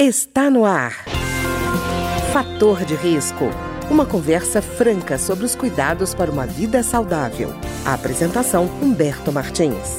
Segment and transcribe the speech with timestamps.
[0.00, 0.92] Está no ar.
[2.32, 3.46] Fator de risco.
[3.90, 7.52] Uma conversa franca sobre os cuidados para uma vida saudável.
[7.84, 9.98] A apresentação Humberto Martins.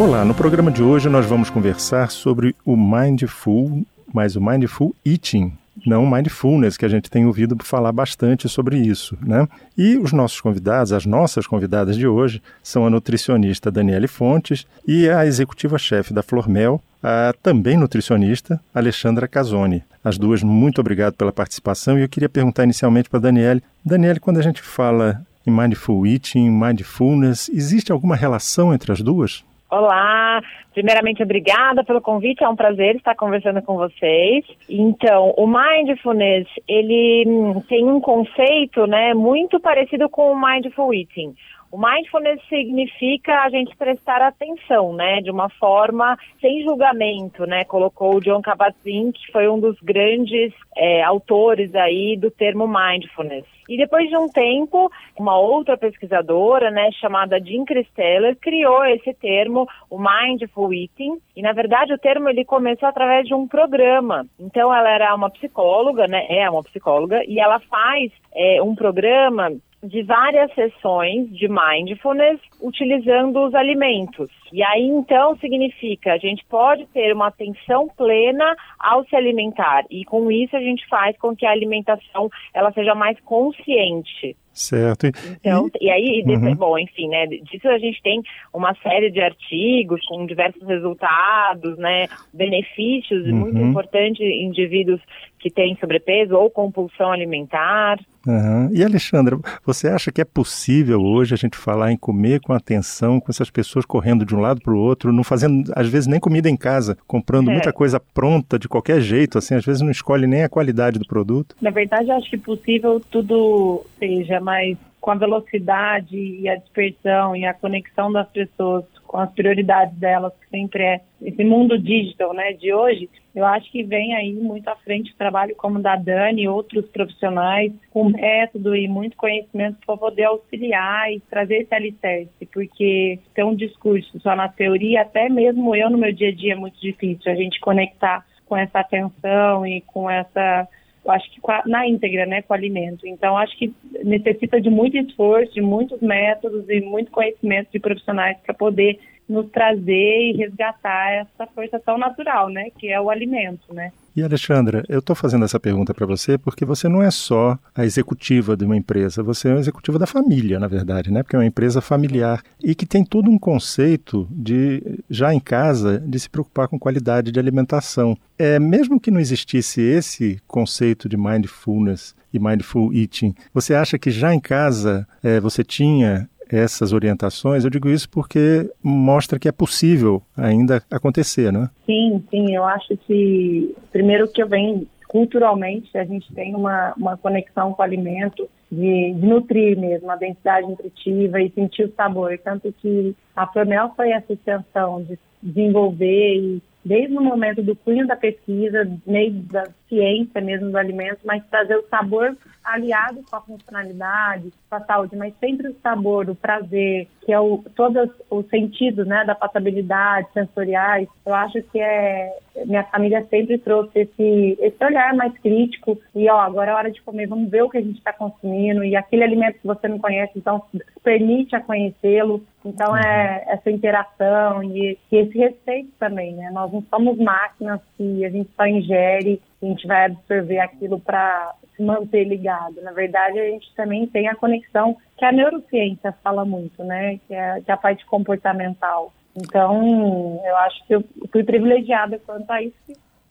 [0.00, 5.56] Olá, no programa de hoje nós vamos conversar sobre o Mindful, mas o Mindful Eating,
[5.86, 9.46] não mindfulness, que a gente tem ouvido falar bastante sobre isso, né?
[9.76, 15.08] E os nossos convidados, as nossas convidadas de hoje, são a nutricionista Daniele Fontes e
[15.08, 19.82] a executiva-chefe da Flormel, a também nutricionista Alexandra Casoni.
[20.04, 23.62] As duas, muito obrigado pela participação e eu queria perguntar inicialmente para a Daniele.
[23.84, 29.44] Daniele, quando a gente fala em mindful eating, mindfulness, existe alguma relação entre as duas?
[29.70, 30.42] Olá,
[30.74, 34.44] primeiramente obrigada pelo convite, é um prazer estar conversando com vocês.
[34.68, 41.36] Então, o mindfulness, ele hum, tem um conceito, né, muito parecido com o mindful eating.
[41.72, 48.16] O mindfulness significa a gente prestar atenção, né, de uma forma sem julgamento, né, colocou
[48.16, 53.44] o John Kabat-Zinn, que foi um dos grandes é, autores aí do termo mindfulness.
[53.68, 59.68] E depois de um tempo, uma outra pesquisadora, né, chamada Jean Christeller, criou esse termo,
[59.88, 61.20] o Mindful Eating.
[61.36, 64.26] E na verdade o termo ele começou através de um programa.
[64.40, 69.52] Então ela era uma psicóloga, né, é uma psicóloga, e ela faz é, um programa
[69.82, 74.30] de várias sessões de mindfulness utilizando os alimentos.
[74.52, 80.04] E aí então significa a gente pode ter uma atenção plena ao se alimentar e
[80.04, 84.36] com isso a gente faz com que a alimentação ela seja mais consciente.
[84.52, 85.06] Certo.
[85.06, 86.54] Então, e, e aí, uhum.
[86.54, 88.20] bom, enfim, né, disso a gente tem
[88.52, 93.36] uma série de artigos com diversos resultados, né, benefícios uhum.
[93.36, 95.00] muito importantes indivíduos
[95.40, 97.98] que têm sobrepeso ou compulsão alimentar.
[98.26, 98.68] Uhum.
[98.72, 103.18] E Alexandra, você acha que é possível hoje a gente falar em comer com atenção,
[103.18, 106.20] com essas pessoas correndo de um lado para o outro, não fazendo às vezes nem
[106.20, 107.54] comida em casa, comprando é.
[107.54, 111.06] muita coisa pronta de qualquer jeito, assim, às vezes não escolhe nem a qualidade do
[111.06, 111.56] produto?
[111.60, 117.34] Na verdade, eu acho que possível tudo seja, mas com a velocidade e a dispersão
[117.34, 122.32] e a conexão das pessoas com as prioridades delas, que sempre é esse mundo digital,
[122.32, 125.96] né, de hoje, eu acho que vem aí muito à frente o trabalho como da
[125.96, 131.74] Dani e outros profissionais com método e muito conhecimento para poder auxiliar e trazer esse
[131.74, 136.34] alicerce, porque ter um discurso só na teoria, até mesmo eu no meu dia a
[136.34, 140.68] dia é muito difícil a gente conectar com essa atenção e com essa
[141.08, 143.06] acho que na íntegra, né, com o alimento.
[143.06, 143.72] Então, acho que
[144.04, 149.48] necessita de muito esforço, de muitos métodos e muito conhecimento de profissionais para poder nos
[149.50, 153.92] trazer e resgatar essa força tão natural, né, que é o alimento, né.
[154.20, 157.86] E Alexandra, eu estou fazendo essa pergunta para você porque você não é só a
[157.86, 161.22] executiva de uma empresa, você é a executiva da família, na verdade, né?
[161.22, 165.98] Porque é uma empresa familiar e que tem todo um conceito de já em casa
[165.98, 168.14] de se preocupar com qualidade de alimentação.
[168.38, 174.10] É mesmo que não existisse esse conceito de mindfulness e mindful eating, você acha que
[174.10, 179.52] já em casa é, você tinha essas orientações, eu digo isso porque mostra que é
[179.52, 181.70] possível ainda acontecer, não é?
[181.86, 187.16] Sim, sim, eu acho que primeiro que eu venho culturalmente a gente tem uma, uma
[187.16, 192.38] conexão com o alimento de, de, nutrir mesmo, a densidade nutritiva e sentir o sabor,
[192.44, 198.06] tanto que a Flormel foi essa extensão de desenvolver e desde o momento do cunho
[198.06, 202.34] da pesquisa, meio da ciência mesmo do alimento, mas trazer o sabor
[202.64, 207.40] aliado com a funcionalidade, com a saúde, mas sempre o sabor, o prazer, que é
[207.40, 211.08] o todos os sentidos, né, da passabilidade, sensoriais.
[211.26, 216.40] Eu acho que é minha família sempre trouxe esse esse olhar mais crítico e ó,
[216.40, 219.24] agora é hora de comer, vamos ver o que a gente está consumindo e aquele
[219.24, 220.62] alimento que você não conhece, então
[221.02, 222.42] permite a conhecê-lo.
[222.64, 226.50] Então é essa interação e, e esse respeito também, né?
[226.52, 231.54] Nós não somos máquinas que a gente só ingere a gente vai absorver aquilo para
[231.76, 232.80] se manter ligado.
[232.82, 237.18] Na verdade, a gente também tem a conexão que a neurociência fala muito, né?
[237.26, 239.12] Que é, que é a parte comportamental.
[239.36, 242.74] Então, eu acho que eu fui privilegiada quanto a isso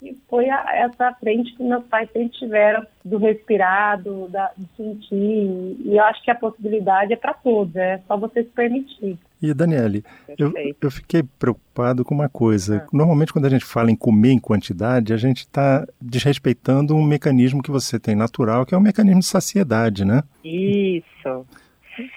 [0.01, 4.65] e foi a, essa frente que meus pais sempre tiveram do respirar, do, da, de
[4.77, 5.77] sentir.
[5.85, 9.17] E eu acho que a possibilidade é para todos, é só você se permitir.
[9.41, 10.03] E Daniele,
[10.37, 12.83] eu, eu, fiquei preocupado com uma coisa.
[12.85, 12.89] Ah.
[12.91, 17.63] Normalmente, quando a gente fala em comer em quantidade, a gente está desrespeitando um mecanismo
[17.63, 20.23] que você tem natural, que é o um mecanismo de saciedade, né?
[20.43, 21.45] Isso.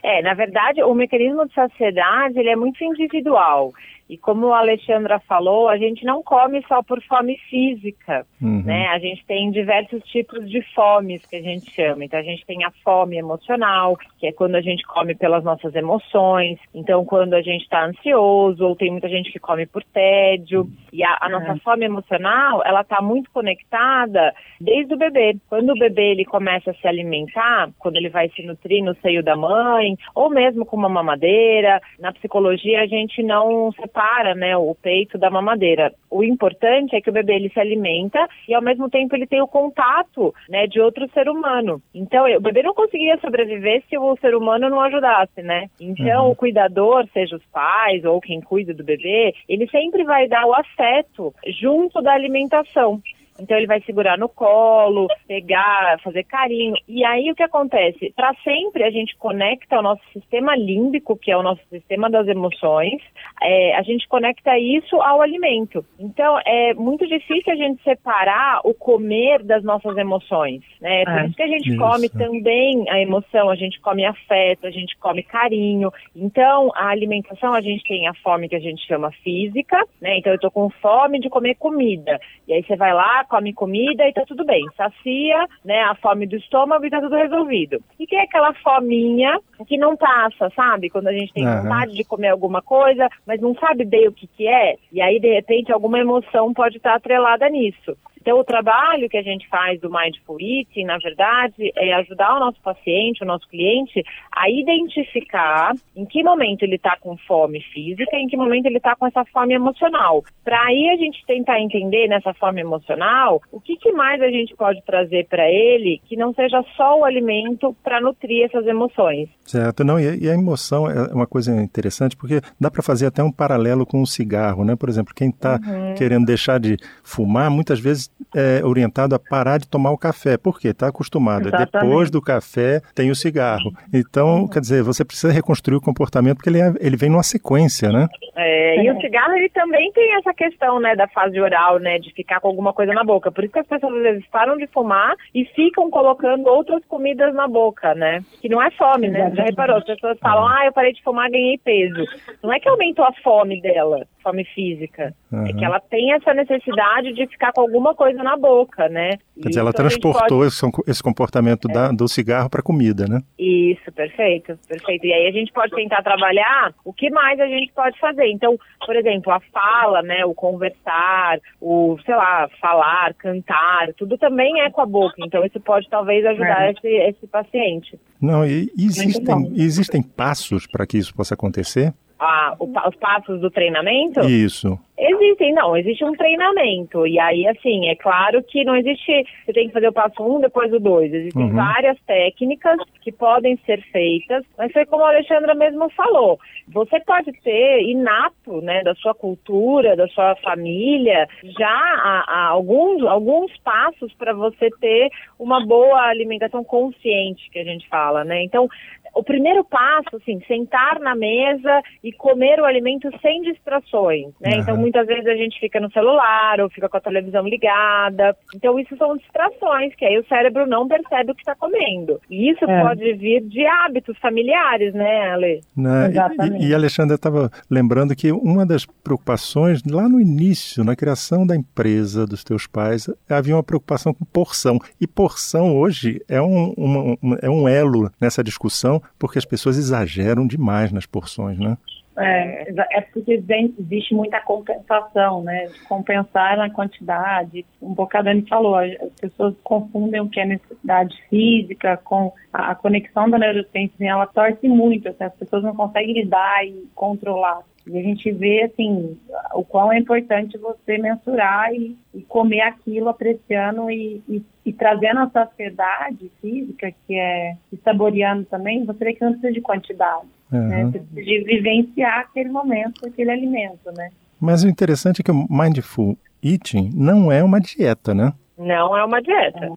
[0.03, 3.73] É, na verdade, o mecanismo de saciedade ele é muito individual.
[4.09, 8.63] E como a Alexandra falou, a gente não come só por fome física, uhum.
[8.63, 8.89] né?
[8.89, 12.05] A gente tem diversos tipos de fomes que a gente chama.
[12.05, 15.75] Então a gente tem a fome emocional, que é quando a gente come pelas nossas
[15.75, 16.59] emoções.
[16.75, 20.69] Então quando a gente está ansioso, ou tem muita gente que come por tédio.
[20.93, 21.59] E a, a nossa uhum.
[21.61, 25.37] fome emocional, ela está muito conectada desde o bebê.
[25.49, 29.23] Quando o bebê ele começa a se alimentar, quando ele vai se nutrir no seio
[29.23, 34.75] da mãe, ou mesmo com uma mamadeira, na psicologia a gente não separa né, o
[34.75, 35.93] peito da mamadeira.
[36.11, 39.43] O importante é que o bebê ele se alimenta e ao mesmo tempo ele tem
[39.43, 41.81] o contato né, de outro ser humano.
[41.95, 45.69] Então o bebê não conseguiria sobreviver se o ser humano não ajudasse, né?
[45.79, 46.31] Então uhum.
[46.33, 50.55] o cuidador, seja os pais ou quem cuida do bebê, ele sempre vai dar o
[50.55, 53.01] afeto junto da alimentação.
[53.43, 56.75] Então ele vai segurar no colo, pegar, fazer carinho.
[56.89, 58.13] E aí o que acontece?
[58.15, 62.29] Para sempre a gente conecta o nosso sistema límbico, que é o nosso sistema das
[62.29, 63.03] emoções,
[63.43, 65.85] é, a gente conecta isso ao alimento.
[65.99, 70.63] Então é muito difícil a gente separar o comer das nossas emoções.
[70.81, 71.05] Né?
[71.05, 71.79] Por é, isso que a gente isso.
[71.79, 75.91] come também a emoção, a gente come afeto, a gente come carinho.
[76.15, 80.19] Então a alimentação a gente tem a fome que a gente chama física, né?
[80.19, 82.21] Então eu tô com fome de comer comida.
[82.47, 84.63] E aí você vai lá, come comida e tá tudo bem.
[84.77, 87.83] Sacia, né, a fome do estômago e tá tudo resolvido.
[87.99, 90.91] E tem aquela fominha que não passa, sabe?
[90.91, 91.63] Quando a gente tem uhum.
[91.63, 95.19] vontade de comer alguma coisa, mas não sabe bem o que que é, e aí
[95.19, 97.97] de repente alguma emoção pode estar atrelada nisso.
[98.23, 102.39] Então, o trabalho que a gente faz do Mindful Eating, na verdade, é ajudar o
[102.39, 108.17] nosso paciente, o nosso cliente, a identificar em que momento ele está com fome física
[108.17, 110.23] e em que momento ele está com essa fome emocional.
[110.45, 114.55] Para aí a gente tentar entender nessa fome emocional o que, que mais a gente
[114.55, 119.29] pode trazer para ele que não seja só o alimento para nutrir essas emoções.
[119.45, 123.33] Certo, não, e a emoção é uma coisa interessante porque dá para fazer até um
[123.33, 124.77] paralelo com o cigarro, né?
[124.77, 125.95] Por exemplo, quem está uhum.
[125.97, 130.37] querendo deixar de fumar, muitas vezes é orientado a parar de tomar o café.
[130.37, 130.69] Por quê?
[130.69, 131.49] Está acostumado.
[131.49, 131.73] Exatamente.
[131.73, 133.73] Depois do café tem o cigarro.
[133.93, 137.91] Então, quer dizer, você precisa reconstruir o comportamento porque ele, é, ele vem numa sequência,
[137.91, 138.09] né?
[138.35, 142.13] É, e o cigarro ele também tem essa questão, né, da fase oral, né, de
[142.13, 143.31] ficar com alguma coisa na boca.
[143.31, 147.35] Por isso que as pessoas às vezes param de fumar e ficam colocando outras comidas
[147.35, 148.21] na boca, né?
[148.41, 149.31] Que não é fome, né?
[149.35, 149.77] Já reparou?
[149.77, 152.05] As pessoas falam, ah, eu parei de fumar, ganhei peso.
[152.43, 155.15] Não é que aumentou a fome dela, fome física.
[155.31, 155.47] Uhum.
[155.47, 159.19] É que ela tem essa necessidade de ficar com alguma coisa na boca, né?
[159.41, 160.91] Quer dizer, ela transportou pode...
[160.91, 161.73] esse comportamento é.
[161.73, 163.21] da, do cigarro para comida, né?
[163.39, 165.07] Isso, perfeito, perfeito.
[165.07, 168.27] E aí a gente pode tentar trabalhar o que mais a gente pode fazer.
[168.29, 174.61] Então, por exemplo, a fala, né, o conversar, o, sei lá, falar, cantar, tudo também
[174.61, 175.17] é com a boca.
[175.19, 176.73] Então, isso pode talvez ajudar é.
[176.73, 177.99] esse, esse paciente.
[178.21, 181.93] Não, e existem, existem passos para que isso possa acontecer?
[182.23, 184.21] A, o, os passos do treinamento?
[184.21, 184.79] Isso.
[184.97, 187.05] Existem, não, existe um treinamento.
[187.07, 189.27] E aí, assim, é claro que não existe.
[189.45, 191.13] Você tem que fazer o passo um, depois o dois.
[191.13, 191.57] Existem uhum.
[191.57, 196.39] várias técnicas que podem ser feitas, mas foi como a Alexandra mesmo falou.
[196.69, 201.29] Você pode ter inato, né, da sua cultura, da sua família,
[201.59, 207.65] já há, há alguns, alguns passos para você ter uma boa alimentação consciente, que a
[207.65, 208.45] gente fala, né?
[208.45, 208.69] Então,
[209.15, 214.55] o primeiro passo, assim, sentar na mesa e comer o alimento sem distrações, né?
[214.55, 214.61] Uhum.
[214.61, 218.37] Então, muitas vezes a gente fica no celular ou fica com a televisão ligada.
[218.55, 222.21] Então, isso são distrações, que aí o cérebro não percebe o que está comendo.
[222.31, 222.81] E isso é.
[222.81, 225.61] pode vir de hábitos familiares, né, Ale?
[225.77, 226.09] Né?
[226.09, 226.65] Exatamente.
[226.65, 231.55] E, e Alexandre estava lembrando que uma das preocupações, lá no início, na criação da
[231.55, 234.79] empresa dos teus pais, havia uma preocupação com porção.
[235.01, 240.47] E porção hoje é um, uma, é um elo nessa discussão porque as pessoas exageram
[240.47, 241.77] demais nas porções, né?
[242.17, 243.43] É, é porque
[243.79, 245.71] existe muita compensação, né?
[245.89, 247.65] Compensar na quantidade.
[247.81, 253.31] Um pouco Dani falou, as pessoas confundem o que é necessidade física com a, conexão
[253.31, 257.63] da neurociência, ela torce muito, assim, as pessoas não conseguem lidar e controlar.
[257.87, 259.19] E a gente vê, assim,
[259.55, 265.21] o quão é importante você mensurar e, e comer aquilo apreciando e, e, e, trazendo
[265.21, 270.29] a saciedade física, que é e saboreando também, você vê que não precisa de quantidade,
[270.53, 270.69] uhum.
[270.69, 270.85] né?
[270.85, 274.11] Você precisa de vivenciar aquele momento, aquele alimento, né?
[274.41, 278.33] Mas o interessante é que o Mindful Eating não é uma dieta, né?
[278.59, 279.69] Não é uma dieta.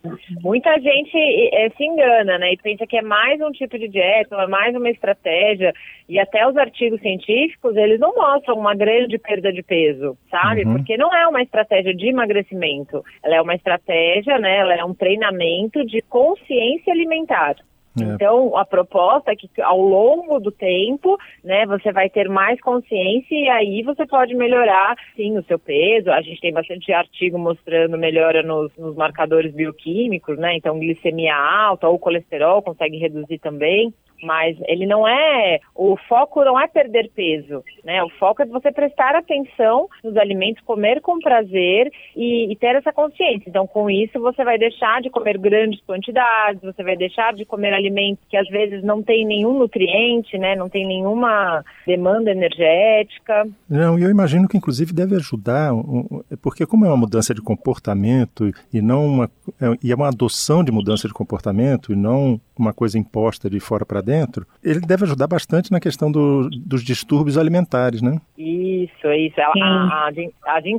[0.41, 1.17] Muita gente
[1.53, 2.53] é, se engana, né?
[2.53, 5.73] E pensa que é mais um tipo de dieta, é mais uma estratégia.
[6.07, 10.65] E até os artigos científicos, eles não mostram uma grande perda de peso, sabe?
[10.65, 10.73] Uhum.
[10.73, 13.03] Porque não é uma estratégia de emagrecimento.
[13.23, 14.57] Ela é uma estratégia, né?
[14.57, 17.55] Ela é um treinamento de consciência alimentar.
[17.99, 18.03] É.
[18.03, 23.35] Então, a proposta é que ao longo do tempo, né, você vai ter mais consciência
[23.35, 26.11] e aí você pode melhorar, sim, o seu peso.
[26.11, 30.55] A gente tem bastante artigo mostrando melhora nos, nos marcadores bioquímicos, né?
[30.55, 36.59] Então, glicemia alta ou colesterol consegue reduzir também mas ele não é, o foco não
[36.59, 38.03] é perder peso, né?
[38.03, 42.91] O foco é você prestar atenção nos alimentos, comer com prazer e, e, ter essa
[42.91, 43.47] consciência.
[43.47, 47.73] Então, com isso, você vai deixar de comer grandes quantidades, você vai deixar de comer
[47.73, 50.55] alimentos que às vezes não tem nenhum nutriente, né?
[50.55, 53.47] Não tem nenhuma demanda energética.
[53.69, 55.71] Não, e eu imagino que inclusive deve ajudar,
[56.41, 59.31] porque como é uma mudança de comportamento e não uma,
[59.61, 63.59] é, e é uma adoção de mudança de comportamento e não uma coisa imposta de
[63.59, 68.17] fora para dentro, ele deve ajudar bastante na questão do, dos distúrbios alimentares, né?
[68.37, 69.41] Isso, isso.
[69.41, 70.77] A, a, a Jean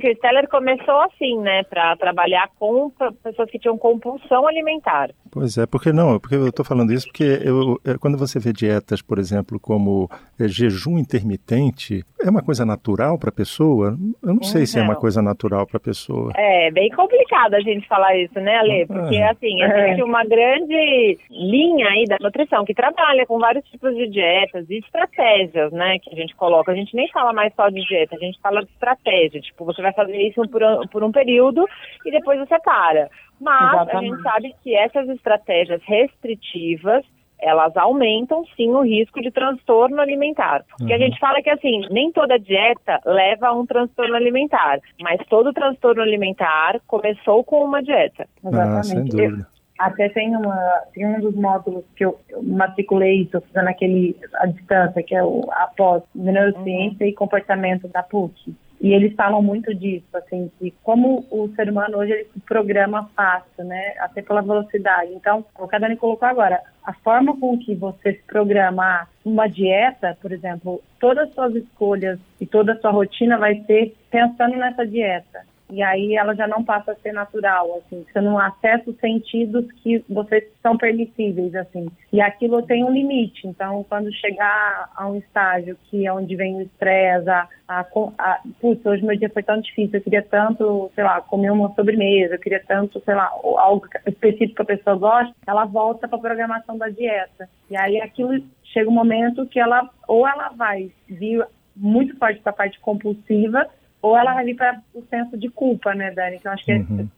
[0.51, 2.91] começou assim, né, para trabalhar com
[3.23, 5.11] pessoas que tinham compulsão alimentar.
[5.31, 8.53] Pois é, porque não, porque eu estou falando isso porque eu, é, quando você vê
[8.53, 10.09] dietas, por exemplo, como
[10.41, 13.97] é, jejum intermitente, é uma coisa natural para a pessoa?
[14.23, 16.33] Eu não sei se é uma coisa natural para a pessoa.
[16.37, 18.87] É bem complicado a gente falar isso, né, Ale?
[18.87, 19.31] Porque é.
[19.31, 24.69] assim, existe uma grande linha aí da nutrição que trabalha com vários tipos de dietas
[24.69, 26.73] e estratégias, né, que a gente coloca.
[26.73, 29.41] A gente nem fala mais só de dieta, a gente fala de estratégia.
[29.41, 31.67] Tipo, você vai fazer isso por, por um período
[32.05, 33.09] e depois você para.
[33.41, 33.97] Mas Exatamente.
[33.97, 37.05] a gente sabe que essas estratégias restritivas
[37.39, 40.65] elas aumentam sim o risco de transtorno alimentar.
[40.71, 40.95] Porque uhum.
[40.95, 45.53] a gente fala que assim, nem toda dieta leva a um transtorno alimentar, mas todo
[45.53, 48.27] transtorno alimentar começou com uma dieta.
[48.45, 48.79] Exatamente.
[48.79, 49.56] Ah, sem dúvida.
[49.79, 54.47] Até tem, uma, tem um dos módulos que eu, eu matriculei, estou fazendo aquele à
[54.47, 57.11] distância, que é o após neurociência uhum.
[57.11, 58.55] e comportamento da PUC.
[58.81, 63.11] E eles falam muito disso, assim, que como o ser humano hoje ele se programa
[63.17, 63.95] fácil, né?
[63.99, 65.13] Até pela velocidade.
[65.15, 69.47] Então, o que a Dani colocou agora, a forma com que você se programa uma
[69.47, 74.57] dieta, por exemplo, todas as suas escolhas e toda a sua rotina vai ser pensando
[74.57, 75.41] nessa dieta
[75.71, 79.67] e aí ela já não passa a ser natural, assim, você não acessa os sentidos
[79.83, 85.17] que vocês são permissíveis, assim, e aquilo tem um limite, então quando chegar a um
[85.17, 87.81] estágio que é onde vem o estresse, a, a,
[88.19, 91.75] a putz, hoje meu dia foi tão difícil, eu queria tanto, sei lá, comer uma
[91.75, 96.17] sobremesa, eu queria tanto, sei lá, algo específico que a pessoa gosta, ela volta para
[96.17, 100.91] a programação da dieta, e aí aquilo chega um momento que ela, ou ela vai
[101.09, 101.45] vir
[101.77, 103.69] muito forte para a parte compulsiva,
[104.03, 106.41] ou ela vai vir para o senso de culpa, né, Dani?
[106.45, 107.09] Eu acho que é uhum.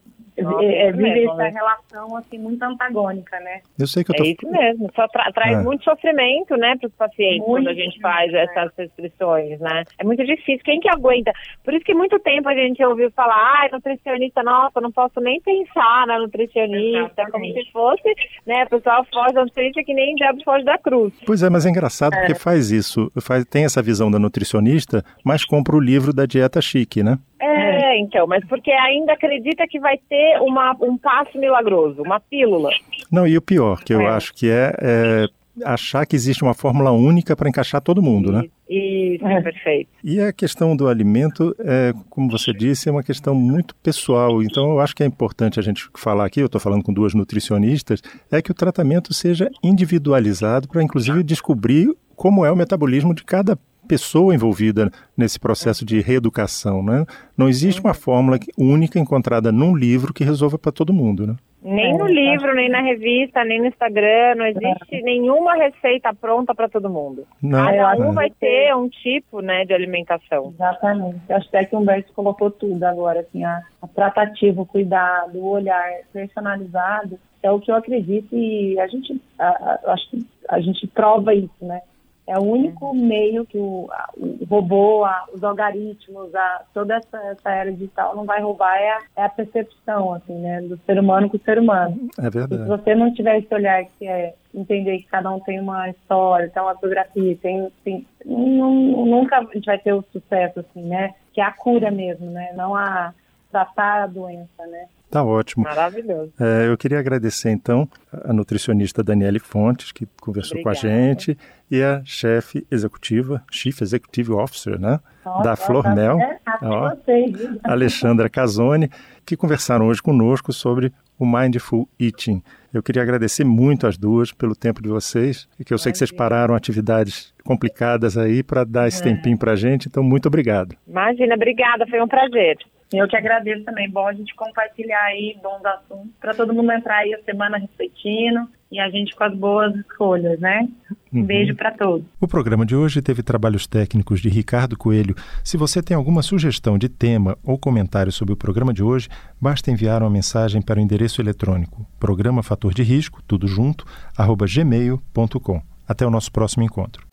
[0.43, 1.49] Nossa, é, é, vive essa né?
[1.49, 3.61] relação assim muito antagônica, né?
[3.79, 4.25] Eu sei que eu tô...
[4.25, 5.63] É isso mesmo, só tra traz é.
[5.63, 8.45] muito sofrimento, né, para os pacientes muito quando a gente faz né?
[8.45, 9.85] essas restrições, né?
[9.99, 10.61] É muito difícil.
[10.65, 11.33] Quem que aguenta?
[11.65, 15.41] Por isso que muito tempo a gente ouviu falar, ai, nutricionista, nossa, não posso nem
[15.41, 17.33] pensar na nutricionista, Exatamente.
[17.33, 18.15] como se fosse,
[18.47, 21.13] né, o pessoal foge da nutricionista que nem diabo foge da cruz.
[21.27, 22.37] Pois é, mas é engraçado porque é.
[22.37, 27.03] faz isso, faz, tem essa visão da nutricionista, mas compra o livro da dieta chique,
[27.03, 27.19] né?
[27.41, 32.71] É, então, mas porque ainda acredita que vai ter uma, um passo milagroso, uma pílula.
[33.11, 34.09] Não, e o pior, que eu é.
[34.09, 35.27] acho que é, é,
[35.65, 38.45] achar que existe uma fórmula única para encaixar todo mundo, né?
[38.69, 39.41] Isso, é.
[39.41, 39.91] perfeito.
[40.05, 44.43] E a questão do alimento, é, como você disse, é uma questão muito pessoal.
[44.43, 47.15] Então, eu acho que é importante a gente falar aqui, eu estou falando com duas
[47.15, 53.25] nutricionistas, é que o tratamento seja individualizado para, inclusive, descobrir como é o metabolismo de
[53.25, 53.59] cada
[53.89, 57.07] pessoa envolvida nesse processo de reeducação, né?
[57.37, 61.37] Não existe uma fórmula única encontrada num livro que resolva para todo mundo, né?
[61.61, 66.69] Nem no livro, nem na revista, nem no Instagram, não existe nenhuma receita pronta para
[66.69, 67.27] todo mundo.
[67.43, 70.53] Não, Cada um vai ter um tipo, né, de alimentação.
[70.55, 71.21] Exatamente.
[71.29, 75.49] Acho até que o Humberto colocou tudo agora, assim, a, a tratativa, o cuidado, o
[75.49, 80.61] olhar personalizado, é o que eu acredito e a gente, a, a, acho que a
[80.61, 81.81] gente prova isso, né?
[82.29, 87.51] É o único meio que o, o robô, a, os algoritmos, a, toda essa, essa,
[87.51, 91.31] era digital não vai roubar é a, é a, percepção, assim, né, do ser humano
[91.31, 92.11] com o ser humano.
[92.19, 92.55] É verdade.
[92.55, 95.89] E se você não tiver esse olhar que é entender que cada um tem uma
[95.89, 101.15] história, tem uma biografia, tem, tem nunca a gente vai ter o sucesso, assim, né,
[101.33, 103.15] que é a cura mesmo, né, não a
[103.51, 104.87] tratar a doença, né.
[105.11, 105.65] Tá ótimo.
[105.65, 106.33] Maravilhoso.
[106.39, 110.81] É, eu queria agradecer, então, a nutricionista Daniele Fontes, que conversou Obrigada.
[110.81, 111.39] com a gente,
[111.71, 115.01] e a chefe executiva, Chief Executive Officer, né?
[115.25, 116.93] Nossa, da Flormel, é, ó,
[117.65, 118.91] Alexandra Casoni,
[119.25, 122.43] que conversaram hoje conosco sobre o Mindful Eating.
[122.73, 126.13] Eu queria agradecer muito as duas pelo tempo de vocês, que eu sei que vocês
[126.13, 129.05] pararam atividades complicadas aí para dar esse é.
[129.05, 130.77] tempinho para a gente, então muito obrigado.
[130.87, 132.59] Imagina, obrigada, foi um prazer.
[132.93, 133.91] Eu que agradeço também.
[133.91, 138.49] Bom a gente compartilhar aí bons assuntos para todo mundo entrar aí a semana refletindo
[138.71, 140.69] e a gente com as boas escolhas, né?
[141.13, 141.25] Um uhum.
[141.25, 142.07] beijo para todos.
[142.21, 145.15] O programa de hoje teve trabalhos técnicos de Ricardo Coelho.
[145.43, 149.09] Se você tem alguma sugestão de tema ou comentário sobre o programa de hoje,
[149.41, 153.85] basta enviar uma mensagem para o endereço eletrônico programa fator de risco, tudo junto,
[154.17, 155.63] arroba gmail.com.
[155.87, 157.07] Até o nosso próximo encontro.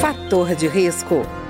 [0.00, 1.22] Fator de risco.